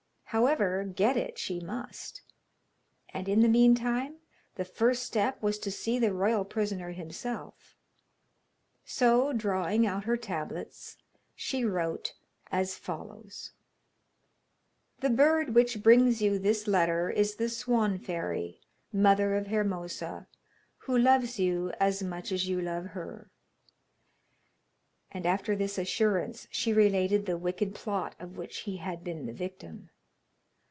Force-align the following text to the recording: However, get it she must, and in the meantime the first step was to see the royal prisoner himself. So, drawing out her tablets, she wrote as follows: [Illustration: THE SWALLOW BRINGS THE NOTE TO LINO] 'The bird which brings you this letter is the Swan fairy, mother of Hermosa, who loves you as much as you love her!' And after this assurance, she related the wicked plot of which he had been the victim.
However, 0.33 0.85
get 0.85 1.17
it 1.17 1.37
she 1.37 1.59
must, 1.59 2.21
and 3.09 3.27
in 3.27 3.41
the 3.41 3.49
meantime 3.49 4.15
the 4.55 4.63
first 4.63 5.03
step 5.03 5.43
was 5.43 5.59
to 5.59 5.69
see 5.69 5.99
the 5.99 6.13
royal 6.13 6.45
prisoner 6.45 6.91
himself. 6.91 7.75
So, 8.85 9.33
drawing 9.33 9.85
out 9.85 10.05
her 10.05 10.15
tablets, 10.15 10.95
she 11.35 11.65
wrote 11.65 12.13
as 12.49 12.77
follows: 12.77 13.51
[Illustration: 15.01 15.01
THE 15.01 15.01
SWALLOW 15.03 15.03
BRINGS 15.03 15.03
THE 15.03 15.03
NOTE 15.03 15.03
TO 15.03 15.03
LINO] 15.03 15.03
'The 15.03 15.17
bird 15.17 15.55
which 15.55 15.83
brings 15.83 16.21
you 16.21 16.39
this 16.39 16.65
letter 16.67 17.09
is 17.09 17.35
the 17.35 17.49
Swan 17.49 17.97
fairy, 17.99 18.61
mother 18.93 19.35
of 19.35 19.47
Hermosa, 19.47 20.27
who 20.77 20.97
loves 20.97 21.39
you 21.39 21.73
as 21.77 22.01
much 22.01 22.31
as 22.31 22.47
you 22.47 22.61
love 22.61 22.85
her!' 22.91 23.29
And 25.11 25.25
after 25.25 25.57
this 25.57 25.77
assurance, 25.77 26.47
she 26.49 26.71
related 26.71 27.25
the 27.25 27.37
wicked 27.37 27.75
plot 27.75 28.15
of 28.17 28.37
which 28.37 28.59
he 28.59 28.77
had 28.77 29.03
been 29.03 29.25
the 29.25 29.33
victim. 29.33 29.89